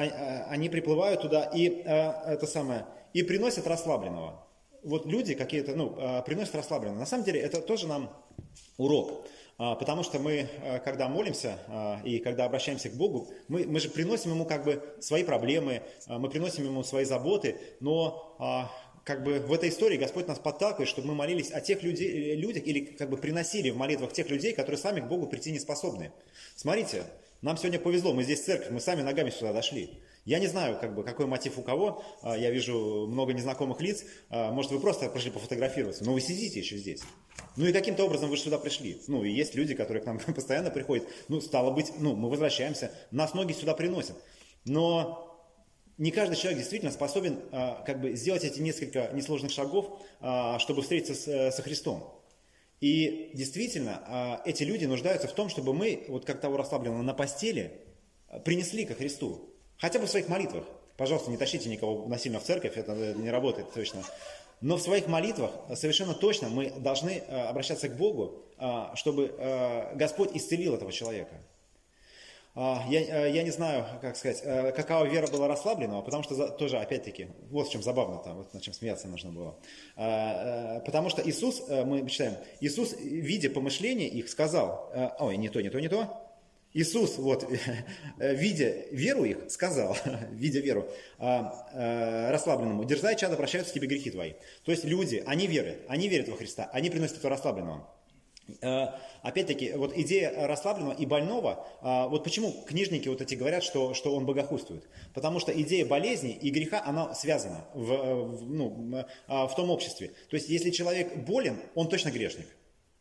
они 0.49 0.69
приплывают 0.69 1.21
туда 1.21 1.45
и 1.45 1.67
это 1.67 2.47
самое, 2.47 2.87
и 3.13 3.23
приносят 3.23 3.67
расслабленного. 3.67 4.47
Вот 4.83 5.05
люди 5.05 5.35
какие-то, 5.35 5.75
ну, 5.75 5.97
приносят 6.25 6.55
расслабленного. 6.55 7.01
На 7.01 7.07
самом 7.07 7.25
деле 7.25 7.41
это 7.41 7.61
тоже 7.61 7.89
нам 7.89 8.11
урок. 8.79 9.27
Потому 9.57 10.03
что 10.05 10.19
мы, 10.19 10.49
когда 10.85 11.09
молимся 11.09 11.59
и 12.05 12.19
когда 12.19 12.45
обращаемся 12.45 12.91
к 12.91 12.93
Богу, 12.93 13.31
мы, 13.49 13.65
мы 13.67 13.81
же 13.81 13.89
приносим 13.89 14.33
Ему 14.33 14.45
как 14.45 14.65
бы 14.65 14.85
свои 15.01 15.25
проблемы, 15.25 15.83
мы 16.07 16.29
приносим 16.29 16.67
Ему 16.67 16.85
свои 16.85 17.05
заботы, 17.05 17.57
но 17.81 18.71
как 19.07 19.23
бы 19.23 19.39
в 19.39 19.53
этой 19.53 19.69
истории 19.69 19.97
Господь 19.97 20.27
нас 20.27 20.41
подталкивает, 20.41 20.89
чтобы 20.89 21.07
мы 21.07 21.15
молились 21.15 21.53
о 21.53 21.61
тех 21.61 21.85
людей, 21.85 22.35
людях 22.35 22.67
или 22.67 22.81
как 22.81 23.09
бы 23.09 23.17
приносили 23.17 23.71
в 23.71 23.77
молитвах 23.77 24.13
тех 24.13 24.29
людей, 24.29 24.53
которые 24.53 24.79
сами 24.79 24.99
к 24.99 25.05
Богу 25.05 25.29
прийти 25.29 25.53
не 25.53 25.61
способны. 25.61 26.11
Смотрите, 26.57 27.05
нам 27.41 27.57
сегодня 27.57 27.79
повезло, 27.79 28.13
мы 28.13 28.25
здесь 28.25 28.43
церковь, 28.43 28.71
мы 28.71 28.81
сами 28.81 29.03
ногами 29.03 29.31
сюда 29.31 29.53
дошли. 29.53 30.01
Я 30.25 30.41
не 30.41 30.49
знаю, 30.49 30.77
как 30.81 30.97
бы, 30.97 31.05
какой 31.05 31.27
мотив 31.27 31.57
у 31.57 31.63
кого, 31.63 32.03
а, 32.21 32.37
я 32.37 32.51
вижу 32.51 33.07
много 33.07 33.33
незнакомых 33.33 33.81
лиц, 33.81 34.03
а, 34.29 34.51
может 34.51 34.73
вы 34.73 34.81
просто 34.81 35.09
пришли 35.09 35.31
пофотографироваться, 35.31 36.05
но 36.05 36.13
вы 36.13 36.21
сидите 36.21 36.59
еще 36.59 36.77
здесь. 36.77 37.03
Ну 37.55 37.65
и 37.65 37.73
каким-то 37.73 38.07
образом 38.07 38.29
вы 38.29 38.37
сюда 38.37 38.59
пришли. 38.59 39.01
Ну 39.07 39.23
и 39.23 39.31
есть 39.31 39.55
люди, 39.55 39.77
которые 39.77 40.03
к 40.03 40.07
нам 40.07 40.19
постоянно 40.35 40.73
приходят, 40.73 41.07
ну 41.29 41.41
стало 41.41 41.71
быть, 41.71 41.93
ну 42.01 42.17
мы 42.17 42.29
возвращаемся, 42.29 42.91
нас 43.13 43.35
ноги 43.35 43.53
сюда 43.53 43.75
приносят. 43.75 44.17
Но 44.65 45.26
не 45.99 46.11
каждый 46.11 46.37
человек 46.37 46.59
действительно 46.59 46.93
способен 46.93 47.41
а, 47.53 47.83
как 47.87 48.01
бы 48.01 48.13
сделать 48.13 48.45
эти 48.45 48.61
несколько 48.61 49.11
несложных 49.13 49.51
шагов, 49.51 50.03
а, 50.21 50.59
чтобы 50.59 50.83
встретиться 50.83 51.15
с, 51.15 51.29
э, 51.29 51.51
со 51.51 51.63
Христом. 51.63 52.23
И 52.81 53.31
действительно, 53.33 54.03
а, 54.07 54.43
эти 54.45 54.63
люди 54.63 54.85
нуждаются 54.85 55.27
в 55.27 55.33
том, 55.33 55.49
чтобы 55.49 55.73
мы, 55.73 56.05
вот 56.09 56.27
как 56.27 56.41
того 56.41 56.59
расслабленного 56.59 57.03
на 57.03 57.15
постели, 57.15 57.81
принесли 58.45 58.85
ко 58.85 58.95
Христу. 58.95 59.55
Хотя 59.79 59.99
бы 59.99 60.07
в 60.07 60.11
своих 60.11 60.29
молитвах. 60.29 60.65
Пожалуйста, 60.99 61.31
не 61.31 61.37
тащите 61.37 61.69
никого 61.69 62.07
насильно 62.09 62.41
в 62.41 62.45
церковь, 62.45 62.77
это 62.77 63.15
не 63.15 63.31
работает 63.31 63.73
точно. 63.73 64.03
Но 64.63 64.77
в 64.77 64.83
своих 64.83 65.07
молитвах 65.07 65.53
совершенно 65.75 66.15
точно 66.15 66.49
мы 66.49 66.71
должны 66.71 67.19
обращаться 67.19 67.91
к 67.91 67.97
Богу, 67.99 68.43
чтобы 68.95 69.93
Господь 69.95 70.35
исцелил 70.35 70.75
этого 70.75 70.93
человека. 70.93 71.43
А, 72.59 72.83
я, 72.89 73.27
э, 73.27 73.33
я 73.33 73.43
не 73.43 73.51
знаю, 73.51 73.85
как 74.01 74.17
сказать, 74.17 74.41
э, 74.43 74.73
какова 74.73 75.05
вера 75.05 75.27
была 75.27 75.47
расслабленного, 75.47 76.01
потому 76.01 76.23
что 76.23 76.49
тоже, 76.49 76.79
опять-таки, 76.79 77.29
вот 77.51 77.69
в 77.69 77.71
чем 77.71 77.83
забавно-то, 77.83 78.33
вот 78.33 78.55
над 78.55 78.63
чем 78.63 78.73
смеяться 78.73 79.09
нужно 79.09 79.31
было. 79.31 79.59
А, 79.95 80.79
э, 80.79 80.81
потому 80.87 81.11
что 81.11 81.21
Иисус, 81.21 81.63
мы 81.69 82.09
читаем, 82.09 82.39
Иисус, 82.61 82.97
видя 82.99 83.51
помышления 83.51 84.09
их, 84.09 84.31
сказал, 84.31 84.91
ой, 85.19 85.37
не 85.37 85.51
то, 85.51 85.61
не 85.61 85.69
то, 85.69 85.79
не 85.81 85.89
то, 85.89 86.09
Иисус, 86.73 87.19
вот, 87.19 87.47
видя 88.17 88.87
веру 88.91 89.25
их, 89.25 89.51
сказал, 89.51 89.95
видя 90.31 90.61
веру 90.61 90.89
расслабленному, 91.19 92.87
дерзай, 92.87 93.17
чада, 93.17 93.37
прощаются 93.37 93.75
тебе 93.75 93.87
грехи 93.87 94.11
твои. 94.11 94.33
То 94.65 94.73
есть 94.73 94.85
люди, 94.85 95.23
они 95.27 95.47
верят, 95.47 95.77
они 95.89 96.09
верят 96.09 96.29
во 96.29 96.37
Христа, 96.37 96.71
они 96.73 96.89
приносят 96.89 97.19
это 97.19 97.29
расслабленного. 97.29 97.87
Э, 98.61 98.89
опять-таки, 99.23 99.73
вот 99.73 99.97
идея 99.97 100.47
расслабленного 100.47 100.95
и 100.95 101.07
больного, 101.07 101.67
э, 101.83 102.09
вот 102.09 102.25
почему 102.25 102.53
книжники 102.67 103.09
вот 103.09 103.21
эти 103.21 103.35
говорят, 103.35 103.65
что, 103.65 103.95
что 103.95 104.15
он 104.15 104.25
богохульствует? 104.25 104.89
Потому 105.15 105.41
что 105.41 105.53
идея 105.53 105.85
болезни 105.85 106.31
и 106.33 106.51
греха, 106.51 106.83
она 106.85 107.15
связана 107.15 107.65
в, 107.75 107.87
в, 107.87 108.51
ну, 108.51 109.05
в 109.27 109.55
том 109.57 109.71
обществе. 109.71 110.13
То 110.31 110.37
есть, 110.37 110.49
если 110.49 110.71
человек 110.71 111.17
болен, 111.17 111.59
он 111.75 111.89
точно 111.89 112.11
грешник. 112.11 112.47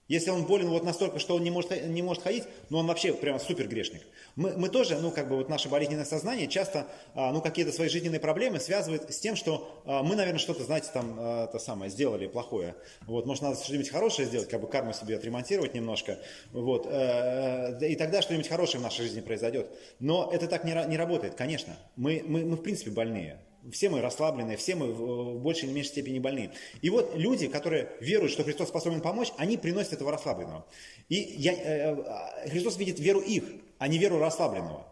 Если 0.08 0.30
он 0.30 0.46
болен 0.46 0.70
вот 0.70 0.84
настолько, 0.84 1.18
что 1.18 1.36
он 1.36 1.44
не 1.44 1.50
может, 1.50 1.88
не 1.88 2.04
может 2.04 2.22
ходить, 2.22 2.44
ну 2.70 2.78
он 2.78 2.86
вообще 2.86 3.12
прямо 3.12 3.40
супер 3.40 3.68
грешник. 3.68 4.04
Мы, 4.36 4.56
мы 4.56 4.70
тоже, 4.70 5.00
ну 5.00 5.10
как 5.10 5.28
бы 5.28 5.36
вот 5.36 5.50
наше 5.50 5.68
болезненное 5.68 6.06
сознание 6.06 6.48
часто, 6.48 6.86
а, 7.16 7.32
ну 7.32 7.42
какие-то 7.42 7.72
свои 7.72 7.90
жизненные 7.90 8.20
проблемы 8.20 8.60
связывает 8.60 9.12
с 9.12 9.20
тем, 9.20 9.36
что 9.36 9.82
а, 9.86 10.04
мы, 10.04 10.16
наверное, 10.16 10.38
что-то, 10.38 10.64
знаете, 10.64 10.90
там, 10.94 11.16
а, 11.18 11.48
то 11.48 11.58
самое, 11.58 11.90
сделали 11.90 12.28
плохое. 12.28 12.76
Вот, 13.08 13.26
может, 13.26 13.42
надо 13.42 13.64
что-нибудь 13.64 13.90
хорошее 13.90 14.28
сделать, 14.28 14.48
как 14.48 14.62
бы 14.62 14.68
карму 14.68 14.94
себе 14.94 15.16
отремонтировать 15.16 15.74
немножко. 15.74 16.20
Вот, 16.52 16.86
э, 16.88 17.80
и 17.88 17.96
тогда 17.96 18.22
что-нибудь 18.22 18.48
хорошее 18.48 18.80
в 18.80 18.84
нашей 18.84 19.06
жизни 19.06 19.22
произойдет. 19.22 19.70
Но 20.00 20.30
это 20.32 20.48
так 20.48 20.66
не, 20.66 20.74
не 20.88 20.98
работает, 20.98 21.34
конечно. 21.34 21.76
Мы, 21.96 22.24
мы, 22.26 22.46
мы 22.46 22.58
в 22.58 22.62
принципе 22.62 22.92
больные. 22.92 23.40
Все 23.72 23.90
мы 23.90 24.02
расслабленные, 24.02 24.58
все 24.58 24.76
мы 24.76 24.92
в 24.92 25.40
большей 25.40 25.66
или 25.66 25.74
меньшей 25.74 25.90
степени 25.90 26.20
больные. 26.20 26.52
И 26.82 26.90
вот 26.90 27.16
люди, 27.16 27.48
которые 27.48 27.90
веруют, 28.00 28.32
что 28.32 28.44
Христос 28.44 28.70
способен 28.70 29.02
помочь, 29.02 29.30
они 29.38 29.58
приносят 29.58 29.94
этого 29.94 30.12
расслабленного. 30.12 30.66
И 31.10 31.16
я, 31.16 31.54
э, 31.54 31.96
э, 31.96 32.50
Христос 32.50 32.78
видит 32.78 33.00
веру 33.00 33.20
их, 33.20 33.44
а 33.78 33.88
не 33.88 33.98
веру 33.98 34.20
расслабленного. 34.20 34.86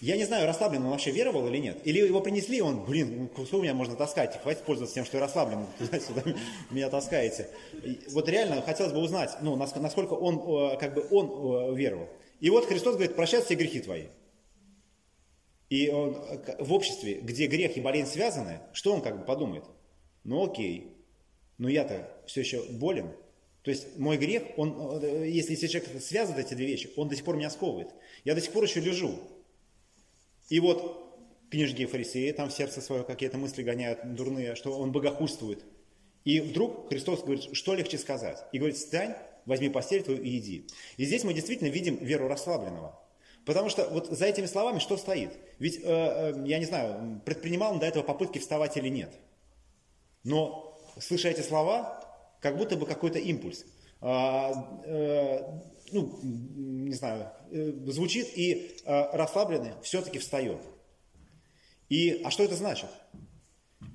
Я 0.00 0.16
не 0.16 0.24
знаю, 0.24 0.46
расслабленный 0.46 0.86
он 0.86 0.92
вообще 0.92 1.10
веровал 1.10 1.48
или 1.48 1.58
нет. 1.58 1.80
Или 1.84 1.98
его 1.98 2.20
принесли, 2.20 2.60
он, 2.60 2.84
блин, 2.84 3.30
ну, 3.36 3.46
сколько 3.46 3.64
меня 3.64 3.74
можно 3.74 3.96
таскать, 3.96 4.40
хватит 4.40 4.62
пользоваться 4.62 4.94
тем, 4.94 5.04
что 5.04 5.16
я 5.16 5.24
расслаблен, 5.24 5.66
туда-сюда 5.78 6.22
меня 6.70 6.88
таскаете. 6.88 7.48
И 7.82 7.98
вот 8.10 8.28
реально 8.28 8.62
хотелось 8.62 8.92
бы 8.92 9.00
узнать, 9.00 9.36
ну, 9.42 9.56
насколько 9.56 10.12
он, 10.12 10.74
э, 10.74 10.76
как 10.78 10.94
бы 10.94 11.06
он 11.10 11.74
веровал. 11.74 12.08
И 12.40 12.50
вот 12.50 12.66
Христос 12.66 12.94
говорит, 12.94 13.16
прощай 13.16 13.42
все 13.42 13.54
грехи 13.54 13.80
твои. 13.80 14.04
И 15.70 15.90
он, 15.90 16.16
в 16.58 16.72
обществе, 16.72 17.20
где 17.20 17.46
грех 17.46 17.76
и 17.76 17.80
болезнь 17.80 18.10
связаны, 18.10 18.60
что 18.72 18.94
он 18.94 19.02
как 19.02 19.18
бы 19.18 19.24
подумает? 19.24 19.64
Ну 20.24 20.44
окей, 20.44 20.96
но 21.58 21.68
я-то 21.68 22.10
все 22.26 22.40
еще 22.40 22.62
болен. 22.70 23.12
То 23.62 23.70
есть 23.70 23.98
мой 23.98 24.16
грех, 24.16 24.44
он, 24.56 25.02
если, 25.24 25.52
если 25.52 25.66
человек 25.66 26.02
связывает 26.02 26.46
эти 26.46 26.54
две 26.54 26.66
вещи, 26.66 26.90
он 26.96 27.08
до 27.08 27.16
сих 27.16 27.24
пор 27.24 27.36
меня 27.36 27.50
сковывает. 27.50 27.88
Я 28.24 28.34
до 28.34 28.40
сих 28.40 28.52
пор 28.52 28.64
еще 28.64 28.80
лежу. 28.80 29.18
И 30.48 30.60
вот 30.60 31.04
книжки 31.50 31.84
фарисеи 31.84 32.30
там 32.32 32.48
в 32.48 32.52
сердце 32.52 32.80
свое 32.80 33.04
какие-то 33.04 33.36
мысли 33.36 33.62
гоняют 33.62 34.14
дурные, 34.14 34.54
что 34.54 34.78
он 34.78 34.92
богохульствует. 34.92 35.64
И 36.24 36.40
вдруг 36.40 36.88
Христос 36.88 37.22
говорит, 37.22 37.54
что 37.54 37.74
легче 37.74 37.98
сказать? 37.98 38.44
И 38.52 38.58
говорит, 38.58 38.76
встань, 38.76 39.14
возьми 39.44 39.68
постель 39.68 40.02
твою 40.02 40.22
и 40.22 40.38
иди. 40.38 40.66
И 40.96 41.04
здесь 41.04 41.24
мы 41.24 41.34
действительно 41.34 41.68
видим 41.68 41.96
веру 41.96 42.28
расслабленного. 42.28 42.98
Потому 43.48 43.70
что 43.70 43.88
вот 43.88 44.08
за 44.08 44.26
этими 44.26 44.44
словами 44.44 44.78
что 44.78 44.98
стоит? 44.98 45.32
Ведь, 45.58 45.78
э, 45.78 45.80
э, 45.82 46.44
я 46.44 46.58
не 46.58 46.66
знаю, 46.66 47.22
предпринимал 47.24 47.72
он 47.72 47.78
до 47.78 47.86
этого 47.86 48.02
попытки 48.02 48.38
вставать 48.38 48.76
или 48.76 48.90
нет. 48.90 49.10
Но, 50.22 50.78
слыша 51.00 51.30
эти 51.30 51.40
слова, 51.40 52.04
как 52.42 52.58
будто 52.58 52.76
бы 52.76 52.84
какой-то 52.84 53.18
импульс. 53.18 53.64
Э, 54.02 54.52
э, 54.84 55.60
ну, 55.92 56.20
не 56.22 56.92
знаю, 56.92 57.32
звучит 57.86 58.36
и 58.36 58.76
расслабленный 58.84 59.72
все-таки 59.82 60.18
встает. 60.18 60.60
И, 61.88 62.20
а 62.22 62.30
что 62.30 62.44
это 62.44 62.54
значит? 62.54 62.90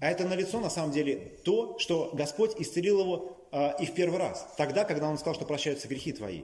А 0.02 0.10
это 0.10 0.28
налицо 0.28 0.60
на 0.62 0.72
самом 0.72 0.94
деле 0.94 1.38
то, 1.46 1.78
что 1.78 2.10
Господь 2.14 2.60
исцелил 2.60 3.02
его 3.02 3.48
э, 3.52 3.84
и 3.84 3.86
в 3.86 3.94
первый 3.94 4.18
раз, 4.18 4.48
тогда, 4.58 4.84
когда 4.84 5.08
он 5.08 5.20
сказал, 5.20 5.36
что 5.36 5.46
прощаются 5.46 5.88
грехи 5.88 6.12
твои. 6.12 6.42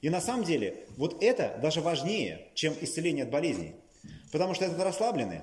И 0.00 0.10
на 0.10 0.20
самом 0.20 0.44
деле 0.44 0.86
вот 0.96 1.22
это 1.22 1.58
даже 1.62 1.80
важнее, 1.80 2.48
чем 2.54 2.74
исцеление 2.80 3.24
от 3.24 3.30
болезней. 3.30 3.74
Потому 4.32 4.54
что 4.54 4.64
этот 4.64 4.80
расслабленный 4.80 5.40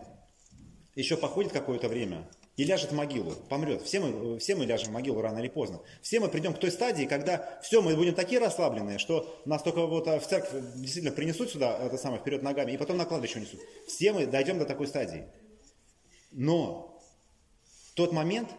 еще 0.96 1.18
походит 1.18 1.52
какое-то 1.52 1.90
время 1.90 2.28
и 2.56 2.64
ляжет 2.64 2.92
в 2.92 2.96
могилу, 2.96 3.32
помрет. 3.50 3.82
Все 3.82 4.00
мы, 4.00 4.40
все 4.40 4.56
мы 4.56 4.66
ляжем 4.66 4.90
в 4.90 4.94
могилу 4.94 5.22
рано 5.22 5.40
или 5.40 5.50
поздно. 5.50 5.82
Все 6.02 6.20
мы 6.20 6.30
придем 6.30 6.54
к 6.54 6.60
той 6.60 6.72
стадии, 6.72 7.06
когда 7.06 7.60
все, 7.62 7.82
мы 7.82 7.96
будем 7.96 8.16
такие 8.16 8.40
расслабленные, 8.40 8.98
что 8.98 9.42
нас 9.46 9.62
только 9.62 9.86
вот 9.86 10.08
а, 10.08 10.20
в 10.20 10.28
церковь 10.28 10.52
действительно 10.76 11.14
принесут 11.14 11.52
сюда, 11.52 11.78
это 11.78 11.98
самое, 11.98 12.22
вперед 12.22 12.44
ногами, 12.44 12.72
и 12.72 12.78
потом 12.78 12.98
на 12.98 13.06
кладбище 13.06 13.40
унесут. 13.40 13.60
Все 13.88 14.14
мы 14.14 14.26
дойдем 14.26 14.58
до 14.58 14.66
такой 14.66 14.88
стадии. 14.88 15.26
Но 16.32 17.02
в 17.90 17.94
тот 17.96 18.14
момент 18.14 18.50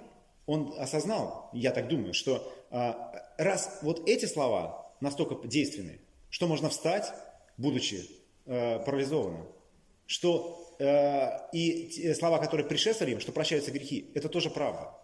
он 0.44 0.74
осознал, 0.78 1.50
я 1.54 1.72
так 1.72 1.88
думаю, 1.88 2.12
что 2.12 2.52
а, 2.70 3.12
раз 3.38 3.78
вот 3.80 4.06
эти 4.06 4.26
слова 4.26 4.85
настолько 5.00 5.46
действенны, 5.46 6.00
что 6.30 6.46
можно 6.46 6.68
встать, 6.68 7.12
будучи 7.56 8.08
э, 8.46 8.78
парализованным, 8.80 9.46
что 10.06 10.74
э, 10.78 11.50
и 11.52 12.14
слова, 12.14 12.38
которые 12.38 12.66
предшествовали 12.66 13.14
им, 13.14 13.20
что 13.20 13.32
прощаются 13.32 13.70
грехи, 13.70 14.10
это 14.14 14.28
тоже 14.28 14.50
правда. 14.50 14.94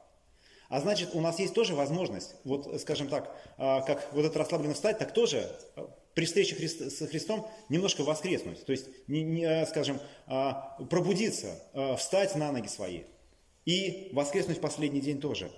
А 0.69 0.81
значит, 0.81 1.11
у 1.15 1.21
нас 1.21 1.39
есть 1.39 1.55
тоже 1.55 1.75
возможность, 1.75 2.35
вот, 2.45 2.81
скажем 2.81 3.09
так, 3.09 3.37
э, 3.59 3.81
как 3.87 4.13
вот 4.13 4.25
это 4.25 4.39
расслабленно 4.39 4.75
встать, 4.75 4.99
так 4.99 5.13
тоже 5.13 5.51
э, 5.77 5.87
при 6.15 6.25
встрече 6.25 6.55
Христ, 6.55 6.81
с 6.81 7.07
Христом 7.07 7.49
немножко 7.69 8.05
воскреснуть, 8.05 8.65
то 8.65 8.73
есть, 8.73 8.89
не, 9.07 9.23
не, 9.23 9.45
э, 9.45 9.67
скажем, 9.67 10.01
э, 10.27 10.51
пробудиться, 10.89 11.63
э, 11.75 11.97
встать 11.97 12.35
на 12.37 12.53
ноги 12.53 12.69
свои 12.69 13.03
и 13.65 14.11
воскреснуть 14.13 14.59
в 14.59 14.61
последний 14.61 15.01
день 15.01 15.21
тоже. 15.21 15.51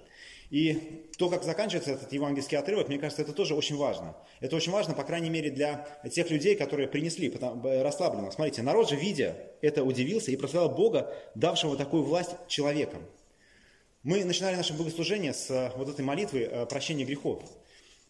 И 0.50 1.08
то, 1.18 1.30
как 1.30 1.42
заканчивается 1.42 1.92
этот 1.92 2.12
евангельский 2.12 2.56
отрывок, 2.56 2.88
мне 2.88 2.98
кажется, 2.98 3.22
это 3.22 3.32
тоже 3.32 3.54
очень 3.54 3.76
важно. 3.76 4.16
Это 4.40 4.56
очень 4.56 4.72
важно, 4.72 4.94
по 4.94 5.02
крайней 5.02 5.30
мере, 5.30 5.50
для 5.50 5.86
тех 6.12 6.30
людей, 6.30 6.54
которые 6.54 6.86
принесли 6.86 7.28
э, 7.28 7.82
расслабленно. 7.82 8.30
Смотрите, 8.30 8.62
народ 8.62 8.88
же, 8.88 8.96
видя 8.96 9.36
это, 9.62 9.82
удивился 9.82 10.30
и 10.30 10.36
прославлял 10.36 10.74
Бога, 10.74 11.12
давшего 11.34 11.76
такую 11.76 12.04
власть 12.04 12.36
человекам. 12.46 13.02
Мы 14.02 14.22
начинали 14.24 14.54
наше 14.54 14.74
богослужение 14.74 15.32
с 15.32 15.50
э, 15.50 15.72
вот 15.76 15.88
этой 15.88 16.04
молитвы 16.04 16.42
э, 16.42 16.66
прощения 16.66 17.04
грехов. 17.04 17.42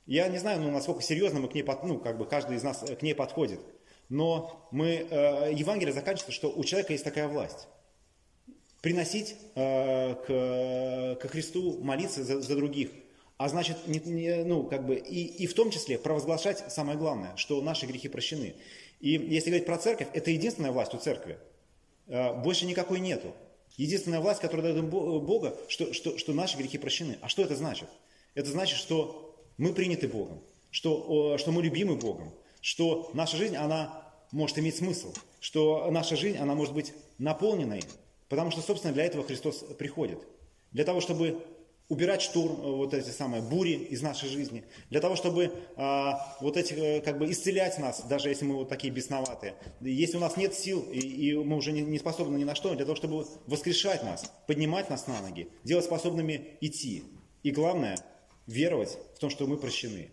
Я 0.06 0.28
не 0.28 0.38
знаю, 0.38 0.60
ну, 0.60 0.70
насколько 0.70 1.02
серьезно 1.02 1.40
мы 1.40 1.48
к 1.48 1.54
ней, 1.54 1.64
ну, 1.84 1.98
как 1.98 2.18
бы 2.18 2.26
каждый 2.26 2.56
из 2.56 2.62
нас 2.62 2.80
к 2.80 3.00
ней 3.00 3.14
подходит. 3.14 3.60
Но 4.10 4.68
мы, 4.70 5.06
Евангелие 5.50 5.94
заканчивается, 5.94 6.30
что 6.30 6.50
у 6.50 6.62
человека 6.62 6.92
есть 6.92 7.04
такая 7.04 7.26
власть 7.26 7.68
приносить 8.84 9.36
э, 9.54 10.14
к, 10.26 11.18
к 11.18 11.30
Христу, 11.30 11.78
молиться 11.82 12.22
за, 12.22 12.42
за 12.42 12.54
других. 12.54 12.90
А 13.38 13.48
значит, 13.48 13.78
не, 13.86 13.98
не, 13.98 14.44
ну, 14.44 14.64
как 14.64 14.84
бы, 14.84 14.96
и, 14.96 15.24
и 15.24 15.46
в 15.46 15.54
том 15.54 15.70
числе 15.70 15.98
провозглашать 15.98 16.70
самое 16.70 16.98
главное, 16.98 17.34
что 17.36 17.62
наши 17.62 17.86
грехи 17.86 18.08
прощены. 18.08 18.54
И 19.00 19.12
если 19.12 19.48
говорить 19.48 19.64
про 19.64 19.78
церковь, 19.78 20.08
это 20.12 20.30
единственная 20.30 20.70
власть 20.70 20.92
у 20.92 20.98
церкви. 20.98 21.38
Э, 22.08 22.34
больше 22.34 22.66
никакой 22.66 23.00
нету. 23.00 23.32
Единственная 23.78 24.20
власть, 24.20 24.42
которая 24.42 24.74
дает 24.74 24.84
Бога, 24.84 25.56
что, 25.68 25.94
что, 25.94 26.18
что 26.18 26.34
наши 26.34 26.58
грехи 26.58 26.76
прощены. 26.76 27.16
А 27.22 27.30
что 27.30 27.40
это 27.40 27.56
значит? 27.56 27.88
Это 28.34 28.50
значит, 28.50 28.76
что 28.76 29.34
мы 29.56 29.72
приняты 29.72 30.08
Богом, 30.08 30.42
что, 30.70 31.38
что 31.38 31.52
мы 31.52 31.62
любимы 31.62 31.96
Богом, 31.96 32.34
что 32.60 33.10
наша 33.14 33.38
жизнь, 33.38 33.56
она 33.56 34.12
может 34.30 34.58
иметь 34.58 34.76
смысл, 34.76 35.14
что 35.40 35.90
наша 35.90 36.16
жизнь, 36.16 36.36
она 36.36 36.54
может 36.54 36.74
быть 36.74 36.92
наполненной 37.16 37.80
Потому 38.34 38.50
что, 38.50 38.62
собственно, 38.62 38.92
для 38.92 39.04
этого 39.04 39.22
Христос 39.22 39.64
приходит. 39.78 40.18
Для 40.72 40.84
того, 40.84 41.00
чтобы 41.00 41.40
убирать 41.88 42.20
штурм, 42.20 42.60
э, 42.60 42.68
вот 42.68 42.92
эти 42.92 43.10
самые 43.10 43.44
бури 43.44 43.74
из 43.74 44.02
нашей 44.02 44.28
жизни, 44.28 44.64
для 44.90 45.00
того, 45.00 45.14
чтобы 45.14 45.52
а, 45.76 46.36
вот 46.40 46.56
эти, 46.56 46.72
э, 46.72 47.00
как 47.00 47.16
бы 47.18 47.30
исцелять 47.30 47.78
нас, 47.78 48.02
даже 48.08 48.30
если 48.30 48.44
мы 48.44 48.56
вот 48.56 48.68
такие 48.68 48.92
бесноватые. 48.92 49.54
Если 49.80 50.16
у 50.16 50.20
нас 50.20 50.36
нет 50.36 50.52
сил, 50.52 50.82
и, 50.90 50.98
и 50.98 51.34
мы 51.36 51.54
уже 51.56 51.70
не, 51.70 51.82
не 51.82 52.00
способны 52.00 52.36
ни 52.36 52.42
на 52.42 52.56
что, 52.56 52.74
для 52.74 52.84
того, 52.84 52.96
чтобы 52.96 53.24
воскрешать 53.46 54.02
нас, 54.02 54.32
поднимать 54.48 54.90
нас 54.90 55.06
на 55.06 55.20
ноги, 55.20 55.48
делать 55.62 55.84
способными 55.84 56.56
идти. 56.60 57.04
И 57.44 57.52
главное, 57.52 57.96
веровать 58.48 58.98
в 59.14 59.20
том, 59.20 59.30
что 59.30 59.46
мы 59.46 59.58
прощены. 59.58 60.10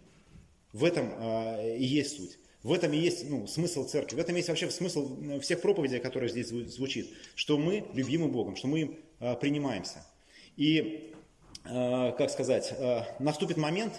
В 0.73 0.83
этом 0.83 1.11
а, 1.17 1.75
и 1.75 1.83
есть 1.83 2.17
суть. 2.17 2.37
В 2.63 2.73
этом 2.73 2.93
и 2.93 2.97
есть 2.97 3.27
ну, 3.27 3.47
смысл 3.47 3.87
церкви, 3.87 4.15
в 4.15 4.19
этом 4.19 4.35
есть 4.35 4.47
вообще 4.47 4.69
смысл 4.69 5.17
э, 5.23 5.39
всех 5.39 5.61
проповедей, 5.61 5.99
которые 5.99 6.29
здесь 6.29 6.47
звучит, 6.47 7.09
что 7.33 7.57
мы 7.57 7.85
любимы 7.93 8.27
Богом, 8.27 8.55
что 8.55 8.67
мы 8.67 8.81
им 8.81 8.99
э, 9.19 9.35
принимаемся. 9.35 10.05
И, 10.57 11.11
э, 11.65 12.11
как 12.17 12.29
сказать, 12.29 12.71
э, 12.77 13.01
наступит 13.17 13.57
момент 13.57 13.93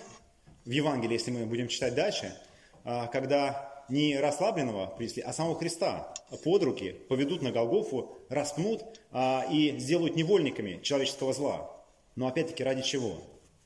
в 0.64 0.71
Евангелии, 0.71 1.14
если 1.14 1.33
мы 1.33 1.45
будем 1.47 1.66
читать 1.66 1.97
дальше, 1.97 2.37
э, 2.85 3.07
когда 3.12 3.85
не 3.88 4.16
расслабленного 4.19 4.87
принесли, 4.87 5.23
а 5.23 5.33
самого 5.33 5.59
Христа 5.59 6.14
под 6.45 6.62
руки 6.62 6.92
поведут 7.09 7.42
на 7.42 7.50
Голгофу, 7.50 8.16
распнут 8.28 8.85
э, 9.11 9.40
и 9.50 9.76
сделают 9.81 10.14
невольниками 10.14 10.81
человеческого 10.85 11.33
зла. 11.33 11.85
Но 12.14 12.28
опять-таки 12.28 12.62
ради 12.62 12.83
чего? 12.83 13.16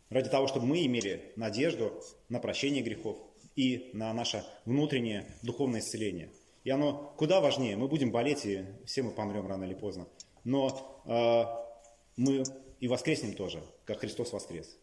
Ради 0.08 0.30
того, 0.30 0.46
чтобы 0.46 0.66
мы 0.66 0.86
имели 0.86 1.32
надежду 1.36 2.00
на 2.30 2.38
прощение 2.38 2.82
грехов, 2.82 3.18
и 3.56 3.90
на 3.94 4.12
наше 4.12 4.44
внутреннее 4.66 5.26
духовное 5.42 5.80
исцеление. 5.80 6.30
И 6.62 6.70
оно 6.70 7.14
куда 7.16 7.40
важнее. 7.40 7.76
Мы 7.76 7.88
будем 7.88 8.12
болеть, 8.12 8.44
и 8.44 8.64
все 8.84 9.02
мы 9.02 9.12
помрем 9.12 9.46
рано 9.46 9.64
или 9.64 9.74
поздно. 9.74 10.06
Но 10.44 11.02
э, 11.06 11.44
мы 12.16 12.44
и 12.80 12.88
воскреснем 12.88 13.34
тоже, 13.34 13.62
как 13.84 14.00
Христос 14.00 14.32
воскрес. 14.32 14.76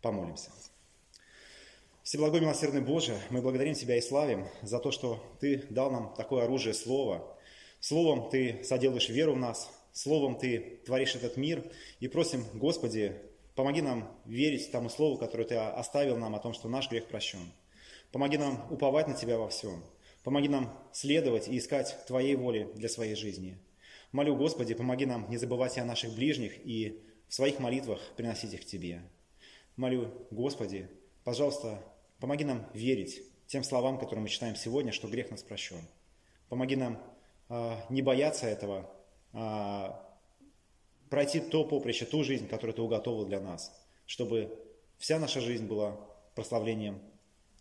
Помолимся. 0.00 0.50
Всеблагой 2.02 2.40
милосердный 2.40 2.80
Боже, 2.80 3.16
мы 3.30 3.40
благодарим 3.40 3.74
Тебя 3.74 3.96
и 3.96 4.00
славим 4.00 4.48
за 4.62 4.78
то, 4.78 4.90
что 4.90 5.22
Ты 5.40 5.64
дал 5.70 5.90
нам 5.90 6.14
такое 6.14 6.44
оружие 6.44 6.74
Слова. 6.74 7.38
Словом 7.80 8.28
Ты 8.28 8.62
соделаешь 8.64 9.08
веру 9.08 9.34
в 9.34 9.38
нас, 9.38 9.70
Словом 9.92 10.36
Ты 10.36 10.80
творишь 10.84 11.14
этот 11.14 11.36
мир. 11.36 11.64
И 12.00 12.08
просим, 12.08 12.44
Господи, 12.54 13.16
помоги 13.54 13.80
нам 13.80 14.10
верить 14.24 14.72
тому 14.72 14.88
Слову, 14.88 15.16
которое 15.16 15.44
Ты 15.44 15.54
оставил 15.54 16.18
нам 16.18 16.34
о 16.34 16.40
том, 16.40 16.52
что 16.52 16.68
наш 16.68 16.90
грех 16.90 17.06
прощен. 17.06 17.52
Помоги 18.12 18.36
нам 18.36 18.70
уповать 18.70 19.08
на 19.08 19.14
Тебя 19.14 19.38
во 19.38 19.48
всем. 19.48 19.82
Помоги 20.22 20.48
нам 20.48 20.78
следовать 20.92 21.48
и 21.48 21.56
искать 21.56 21.96
Твоей 22.06 22.36
воли 22.36 22.70
для 22.74 22.88
своей 22.88 23.16
жизни. 23.16 23.58
Молю, 24.12 24.36
Господи, 24.36 24.74
помоги 24.74 25.06
нам 25.06 25.28
не 25.30 25.38
забывать 25.38 25.78
о 25.78 25.84
наших 25.86 26.14
ближних 26.14 26.64
и 26.64 27.02
в 27.28 27.34
своих 27.34 27.58
молитвах 27.58 28.00
приносить 28.14 28.52
их 28.52 28.60
к 28.60 28.66
Тебе. 28.66 29.02
Молю, 29.76 30.12
Господи, 30.30 30.90
пожалуйста, 31.24 31.82
помоги 32.20 32.44
нам 32.44 32.68
верить 32.74 33.22
тем 33.46 33.64
словам, 33.64 33.98
которые 33.98 34.22
мы 34.22 34.28
читаем 34.28 34.54
сегодня, 34.54 34.92
что 34.92 35.08
грех 35.08 35.30
нас 35.30 35.42
прощен. 35.42 35.80
Помоги 36.50 36.76
нам 36.76 37.02
э, 37.48 37.76
не 37.88 38.02
бояться 38.02 38.46
этого, 38.46 38.90
э, 39.32 39.86
пройти 41.08 41.40
то 41.40 41.64
поприще, 41.64 42.04
ту 42.04 42.22
жизнь, 42.22 42.46
которую 42.46 42.74
Ты 42.74 42.82
уготовил 42.82 43.24
для 43.24 43.40
нас, 43.40 43.72
чтобы 44.04 44.54
вся 44.98 45.18
наша 45.18 45.40
жизнь 45.40 45.66
была 45.66 45.98
прославлением 46.34 47.00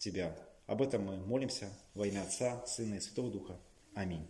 Тебя. 0.01 0.36
Об 0.65 0.81
этом 0.81 1.03
мы 1.05 1.17
молимся 1.17 1.70
во 1.93 2.08
имя 2.08 2.24
Отца, 2.24 2.65
Сына 2.65 2.96
и 2.96 3.00
Святого 3.00 3.29
Духа. 3.29 3.55
Аминь. 3.93 4.27